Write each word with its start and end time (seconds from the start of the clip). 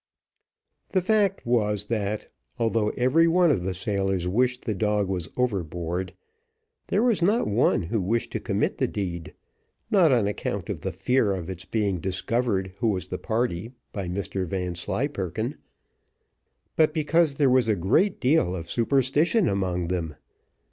The 0.93 1.01
fact 1.01 1.45
was, 1.45 1.85
that, 1.85 2.25
although 2.57 2.89
every 2.97 3.27
one 3.27 3.51
of 3.51 3.61
the 3.61 3.75
sailors 3.75 4.27
wished 4.27 4.65
the 4.65 4.73
dog 4.73 5.07
was 5.07 5.29
overboard, 5.37 6.15
there 6.87 7.03
was 7.03 7.21
not 7.21 7.45
one 7.45 7.83
who 7.83 8.01
wished 8.01 8.31
to 8.31 8.39
commit 8.39 8.79
the 8.79 8.87
deed, 8.87 9.35
not 9.91 10.11
on 10.11 10.25
account 10.25 10.71
of 10.71 10.81
the 10.81 10.91
fear 10.91 11.35
of 11.35 11.51
its 11.51 11.65
being 11.65 11.99
discovered 11.99 12.73
who 12.79 12.87
was 12.87 13.09
the 13.09 13.19
party 13.19 13.73
by 13.93 14.07
Mr 14.09 14.47
Vanslyperken, 14.47 15.57
but 16.75 16.95
because 16.95 17.35
there 17.35 17.51
was 17.51 17.67
a 17.67 17.75
great 17.75 18.19
deal 18.19 18.55
of 18.55 18.71
superstition 18.71 19.47
among 19.47 19.87
them. 19.89 20.15